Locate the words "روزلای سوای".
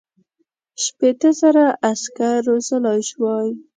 2.47-3.49